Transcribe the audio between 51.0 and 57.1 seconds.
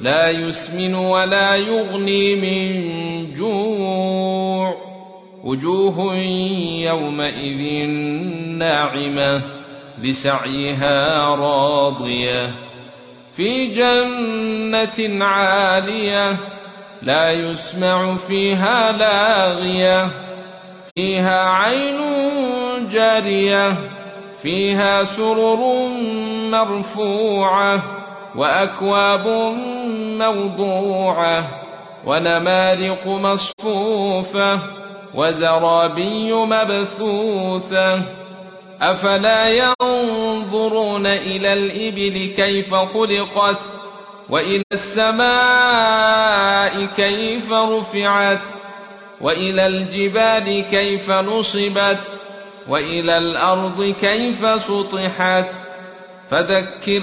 نصبت وإلى الأرض كيف سطحت فذكر